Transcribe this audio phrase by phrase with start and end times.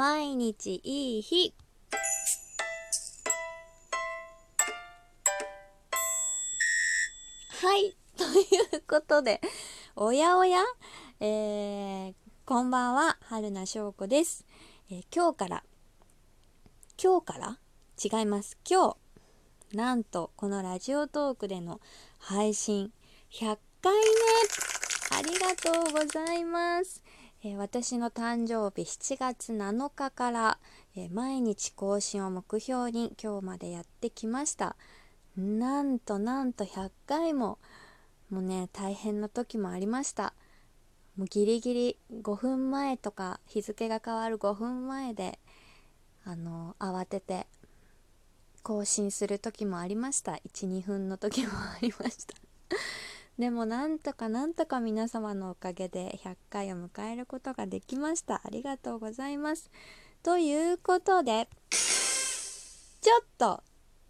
[0.00, 1.52] 毎日いい日。
[7.60, 7.94] はい。
[8.16, 9.42] ということで
[9.94, 10.62] おやおや。
[11.20, 12.14] えー、
[12.46, 13.18] こんばんは。
[13.24, 14.46] 春名翔子です、
[14.90, 15.64] えー、今日から
[16.96, 17.58] 今日から？
[18.02, 18.56] 違います。
[18.66, 18.96] 今
[19.70, 21.78] 日なんとこのラジオトークでの
[22.18, 22.90] 配信。
[23.32, 24.00] 100回目。
[25.12, 27.02] ありがとうございます、
[27.42, 30.58] えー、私の誕生日7月7日から、
[30.94, 34.76] えー、毎日更新を目標に今日までやってきました。
[35.36, 37.58] なんとなんと100回も
[38.28, 40.34] もうね大変な時もありました。
[41.16, 45.38] もうギリギリ5分前とか日付が変わる5分前で
[46.24, 47.46] あの慌てて
[48.62, 50.40] 更新する時もありました。
[50.52, 52.34] 12分の時もありました。
[53.40, 58.42] でもなんとかなんとか皆様のおかげで100回を迎えることができました。
[58.44, 59.70] ありがとうございます。
[60.22, 63.62] ということでちょっと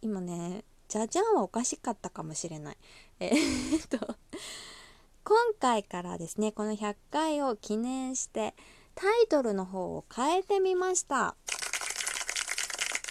[0.00, 2.76] 今ねじゃじゃんはおかしかったかもしれない。
[3.18, 3.32] え、っ
[3.88, 3.98] と
[5.24, 8.54] 今回からですねこの100回を記念して
[8.94, 11.34] タイトルの方を変えてみました。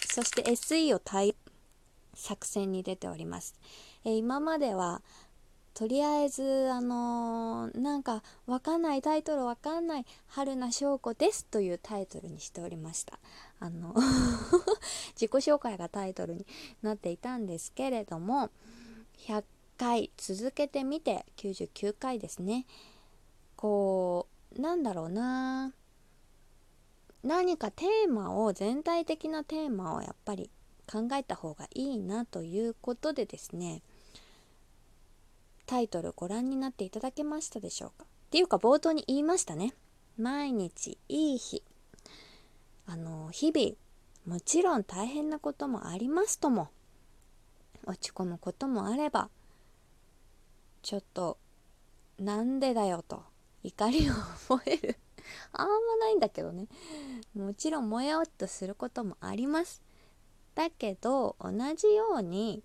[0.08, 1.36] そして SE を対
[2.14, 3.54] 作戦に出ております、
[4.02, 5.02] え、今までは
[5.76, 13.18] とりあえずあのー、なんかわかんないタイトルわかんない春名翔子ですというタイトルにしておりました。
[13.60, 13.94] あの
[15.20, 16.46] 自己紹介がタイトルに
[16.80, 18.48] なっていたんですけれども
[19.18, 19.44] 100
[19.76, 22.64] 回続けてみて99回ですね。
[23.54, 25.74] こうなんだろうな。
[27.22, 30.48] 何かテーマを全体的なテーマをやっぱり
[30.90, 33.82] 考えた方がいいなということでですね。
[35.66, 38.04] タイトルご覧になっていただけましたでしょうか？
[38.04, 39.74] っていうか冒頭に言いましたね。
[40.16, 41.62] 毎日いい日。
[42.86, 43.74] あの日々
[44.26, 46.68] もちろん大変なこともありますとも。
[47.84, 49.28] 落ち込むこともあれば
[50.82, 51.38] ちょっと
[52.18, 53.22] なんでだよと
[53.62, 54.12] 怒りを
[54.48, 54.96] 覚える。
[55.52, 56.68] あんまないんだけどね。
[57.34, 59.82] もちろんもやっとすることもあります。
[60.54, 62.62] だけど同じように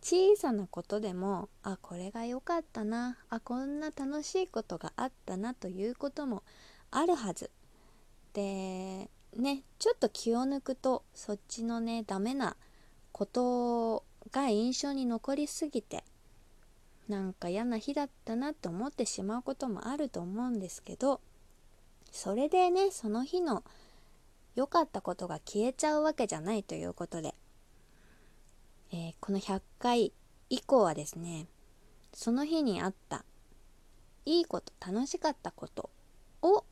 [0.00, 6.42] 小さなことでもあこれが良かったなあこんな楽しいことがあったなということも
[6.90, 7.50] あるはず。
[8.32, 12.56] でねちょっと気を抜くとそっちのねダメな
[13.12, 16.04] ことが印象に残りすぎて
[17.08, 21.20] なんか嫌な日だったなって思ってしまうこともあると思うんですけど
[22.12, 23.64] それでねその日の
[24.54, 27.34] 良かったことが消えちゃうわけじゃないということで、
[28.92, 30.12] えー、この100回
[30.50, 31.46] 以降はですね
[32.12, 33.24] その日にあった
[34.24, 35.90] いいこと楽しかったこと
[36.42, 36.64] を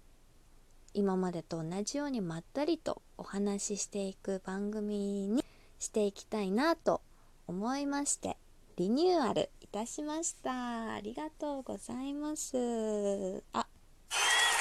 [0.94, 5.44] 今までと同じようにまったりとお話ししていく番組に
[5.78, 7.02] していきたいなと
[7.46, 8.38] 思いまして
[8.76, 10.92] リニューアルいたしました。
[10.92, 12.56] ありがとうございます。
[13.52, 13.66] あ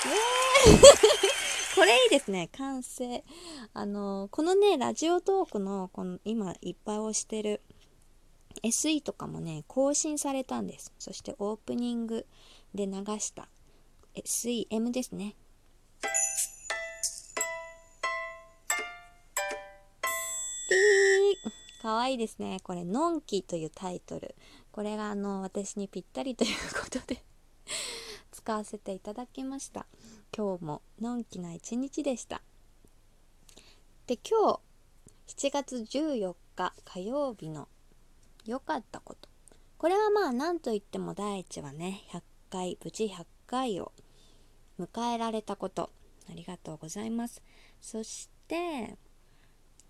[0.05, 1.34] イエーイ！
[1.75, 2.49] これいいですね。
[2.53, 3.23] 完成。
[3.73, 7.61] あのこのねラジオトークのこの今いっぱい押してる
[8.63, 10.93] SE とかもね更新されたんです。
[10.97, 12.25] そしてオープニング
[12.73, 13.49] で流した
[14.15, 15.35] SEM ですね。
[21.81, 22.59] かわいいですね。
[22.63, 24.33] これ、のんきというタイトル。
[24.71, 27.23] これがあの、私にぴったりということで。
[28.45, 29.87] 使わせていただきました。
[30.37, 32.43] 今日ものんきな一日でした。
[34.05, 34.59] で、今
[35.27, 37.67] 日、7月14日火曜日の
[38.45, 39.29] 良かったこと。
[39.79, 43.91] これはまあ、なんといっても第一はね、100回、無事100回を
[44.79, 45.89] 迎えられたこと。
[46.29, 47.41] ありがとうございます。
[47.81, 48.95] そして、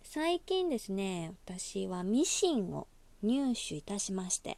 [0.02, 2.88] 最近ですね私はミシンを
[3.22, 4.58] 入手いたしまして、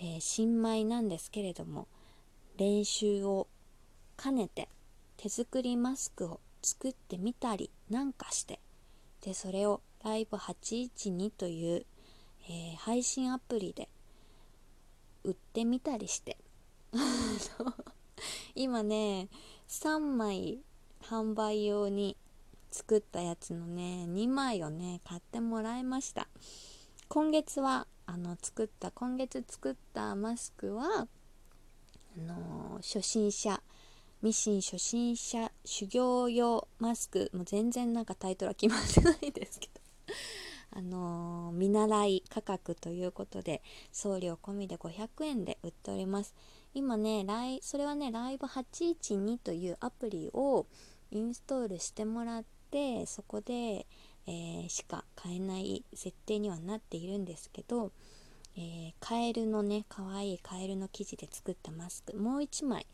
[0.00, 1.86] えー、新米なんですけれども
[2.60, 3.48] 練習を
[4.22, 4.68] 兼ねて
[5.16, 8.60] 手作りマスクを作ってみたりなんかして
[9.22, 11.86] でそれをライブ812という、
[12.50, 13.88] えー、配信アプリで
[15.24, 16.36] 売ってみたりして。
[18.54, 19.28] 今ね
[19.68, 20.60] 3枚
[21.00, 22.18] 販売用に
[22.70, 26.28] 作ったやつのね2枚をね買ってもらいました。
[27.08, 31.08] 今月はあの作った今月作ったマスクは
[32.16, 33.62] あの初心者
[34.22, 39.80] ミシン初心者修行用マスクもう全然なんかタイトルは決まってないですけど。
[40.72, 43.60] あの見習い価格ということで
[43.90, 46.34] 送料込みで500円で売っております。
[46.74, 50.66] 今ねライそれはねライブ812というアプリを
[51.10, 53.86] インストールしてもらってそこで、
[54.26, 57.90] えー、しか買えない設定にはなっているんですけど、
[58.56, 62.86] えー、カエルのね可愛いいカエルの生地で作ったマスクもう1枚、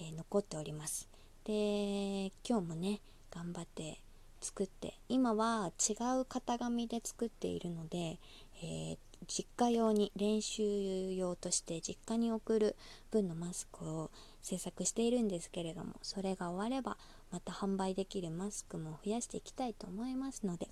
[0.00, 1.08] えー、残っております。
[1.44, 4.00] で今日もね頑張って
[4.40, 8.18] 作って今は違う型紙で作っているので、
[8.62, 12.76] えー、実家用に練習用として実家に送る
[13.10, 14.10] 分のマスクを
[14.42, 16.96] 制作しているんですけれどもそれが終われば
[17.30, 20.68] また販売できるマスクも増やしていきたいと思いますので、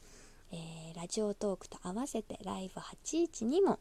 [0.53, 3.79] えー、ラジオトークと合わせてライブ81にも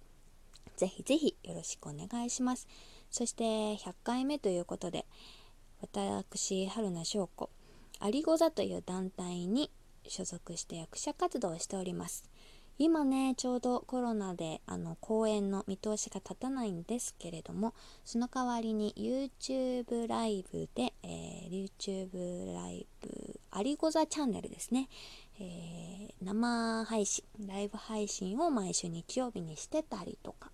[0.76, 2.68] ぜひぜひよろしくお願いします。
[3.10, 3.44] そして
[3.78, 5.06] 100回目ということで
[5.82, 7.50] 私春名翔子
[8.00, 9.72] アリゴザという団体に
[10.08, 12.26] 所属して役者活動をしております。
[12.80, 17.74] 今ねちょうどコロナであの公演の見通しが立たないんですけれども
[18.06, 24.90] その代わりに YouTube ライブで、えー、YouTube ライブアリゴザチャンネルですね、
[25.40, 30.52] えー、生配信ライブ配信を毎週日曜日にしてたりとか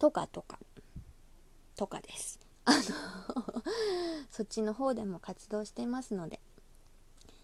[0.00, 0.58] とかとか。
[1.76, 2.40] とかです。
[2.64, 2.80] あの
[4.30, 6.40] そっちの方でも活動していますので。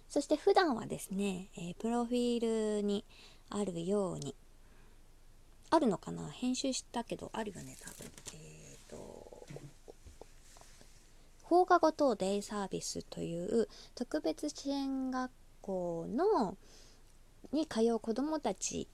[0.09, 3.05] そして普段はですね、えー、プロフィールに
[3.51, 4.35] あるように
[5.69, 6.31] あるのかな？
[6.31, 8.11] 編集したけどあるよね多分。
[8.33, 9.47] えっ、ー、と
[11.43, 15.31] 放課後等デイサービスという特別支援学
[15.61, 16.57] 校の
[17.53, 18.89] に通う子どもたち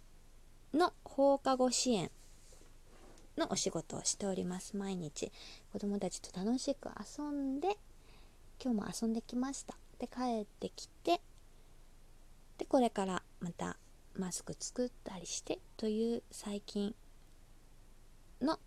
[0.74, 2.10] の放課後支援
[3.36, 4.76] のお仕事をしております。
[4.76, 5.32] 毎日。
[5.72, 7.76] 子どもたちと楽しく遊んで
[8.62, 9.74] 今日も遊んできました。
[9.98, 11.20] で帰ってきて
[12.58, 13.76] でこれからまた
[14.16, 16.94] マスク作ったりしてという最近
[18.40, 18.58] の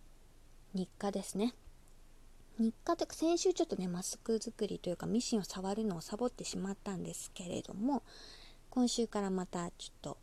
[0.74, 1.54] 日課ですね。
[2.58, 8.02] 日課って先週ちょっとねマスク作りというかミシンを触るのをサボってしまったんですけれども
[8.70, 10.18] 今週からまたちょっと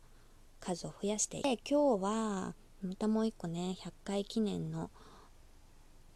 [0.59, 4.91] 数を増やして今日はまたもう一個ね100回記念の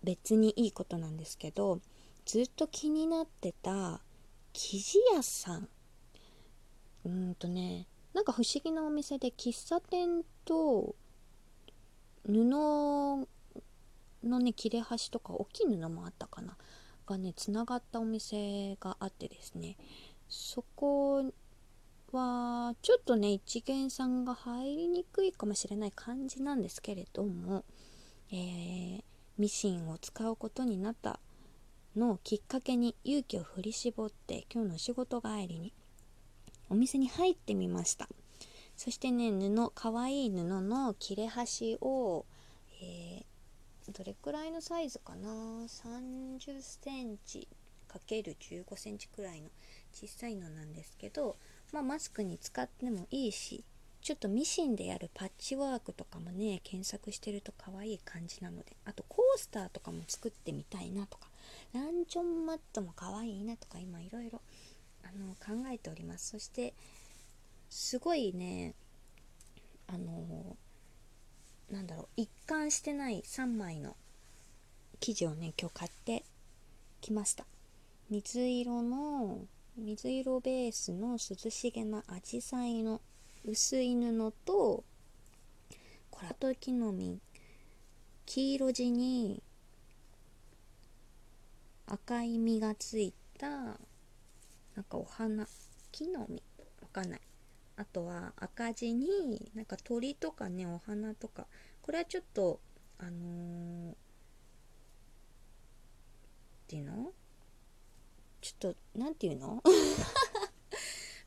[0.03, 1.79] 別にいいことなんですけど
[2.25, 4.01] ずっと気になってた
[4.53, 5.69] 生地屋さん。
[7.05, 10.95] うんとねなんか不思議なお店で喫茶店と
[12.25, 13.27] 布の
[14.23, 16.57] ね切れ端とか大きい布もあったかな？
[17.05, 19.77] がねつながったお店があってですね。
[20.27, 21.31] そこ
[22.13, 27.65] はちょっとね一元さんが入りにくいかもしれない感じなんですけれども、
[28.31, 29.03] えー、
[29.37, 31.19] ミシンを使うことになった
[31.95, 35.73] のをきっかけに勇気を振り絞って今日の仕事帰りに
[36.69, 38.07] お店に入ってみました。
[38.75, 42.25] そしてね布かわいい布の切れ端を、
[42.81, 47.47] えー、どれくらいのサイズかな？30センチ
[47.87, 49.49] ×15 センチくらいの
[49.93, 51.37] 小さいのなんですけど、
[51.71, 53.63] まあ、マスクに使ってもいいし
[54.01, 61.27] ちょっとミシンでやるパッチワークとかもね検索してると可愛い感じなのであとコースターとかも作ってみたいなとか
[61.73, 64.41] ランチョンマットも可愛いなとか今いろいろ
[65.45, 66.31] 考えております。
[66.31, 66.73] そして
[67.69, 68.73] すごいね
[69.87, 70.55] あの
[71.71, 73.95] なんだろう一貫してない3枚の
[74.99, 76.23] 生地をね今日買って
[77.01, 77.45] きました。
[78.09, 79.39] 水色の
[79.79, 82.99] 水色ベースの涼しげなアジサイの
[83.45, 84.83] 薄い布と
[86.09, 87.19] こらときの実
[88.25, 89.43] 黄色地に
[91.85, 93.71] 赤い実がついたな
[94.81, 95.47] んかお花
[95.91, 96.41] 木の実。
[96.81, 97.21] わかんない。
[97.75, 101.45] あとは赤地になんか鳥とかねお花とか。
[101.83, 102.59] これはちょっと
[102.97, 103.95] あのー、っ
[106.67, 107.11] ていうの？
[108.41, 109.63] ちょっと何て言うの？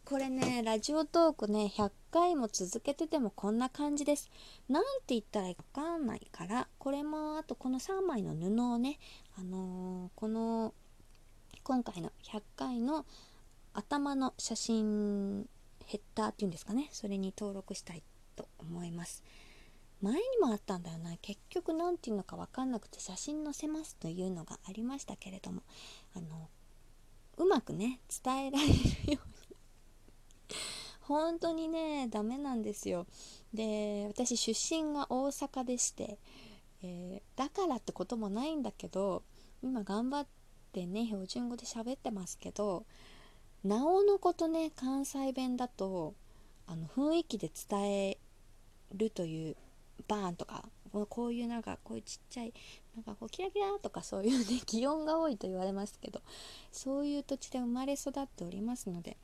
[0.05, 4.29] これねラジオトークね100回も続けててもこんな感じです。
[4.69, 8.99] なんて言ったらいいかわかんないからこれもあとこの3枚の布をね
[9.38, 10.75] あのー、この
[11.62, 13.07] 今回の100回の
[13.73, 15.49] 頭の写真
[15.87, 18.02] ヘッダーっていうんですかねそれに登録したい
[18.35, 19.23] と思います。
[20.02, 21.14] 前にもあったんだよな。
[21.19, 25.62] 結局何て言うのか分かんなくて写真載せますというのがありましたけれども
[26.17, 26.49] あの
[27.40, 29.18] うまくね伝えられるように。
[31.00, 33.06] 本当にねダメなんですよ。
[33.54, 36.18] で私出身が大阪でして、
[36.82, 39.25] えー、だからってこともないんだけど
[39.62, 40.26] 今頑張っ
[40.73, 42.85] てね標準語で喋ってますけど
[43.64, 46.14] なおのことね関西弁だと
[46.66, 48.18] あの雰囲気で伝え
[48.92, 49.56] るという
[50.06, 52.52] バーンとかこういうなんかこういうちっちゃい
[52.94, 56.20] なんかこうキラキラとかそういうね 気温が多いと言われますけど
[56.73, 59.16] そういう土地で生まれ育っておりますので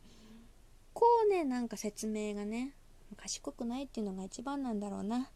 [0.95, 2.75] こうねなんか説明がね
[3.17, 5.31] 賢くないっていうのが一番なんだろうな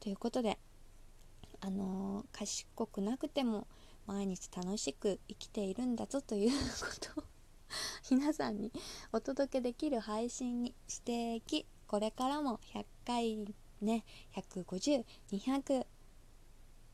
[0.00, 0.58] ということで
[1.60, 3.66] あのー、賢くなくても
[4.06, 6.56] 毎日楽しく生きているんだぞというこ
[7.14, 7.24] とを
[8.10, 8.72] 皆さんに
[9.12, 13.54] お届けできる配信にしていきこれからも100回
[13.84, 15.86] ね150200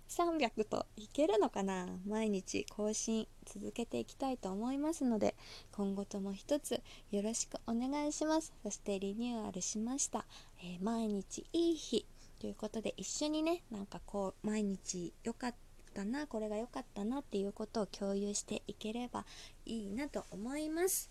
[0.09, 1.87] 300といけるのかな？
[2.05, 5.37] 毎日更新続けていきたいと思いますので
[5.71, 6.83] 今後とも一つ
[7.13, 8.53] よろしくお願いします。
[8.65, 10.27] そしてリニューアルしました、
[10.65, 12.07] えー、毎日いい日。
[12.41, 15.55] ということで一緒にねなんかこう毎日良かっ
[15.95, 19.25] たなこれが良かったなっていうことを共有していければ
[19.65, 21.09] いいなと思います。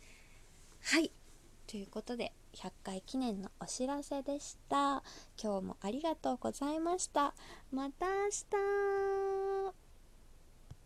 [0.82, 1.12] はい。
[1.68, 5.04] ということで100回記念のお知らせでした。
[5.42, 7.34] 今日もありがとうございました。
[7.72, 8.30] また明
[9.36, 9.39] 日。